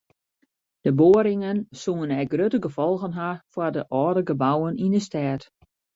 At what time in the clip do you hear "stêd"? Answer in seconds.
5.07-5.41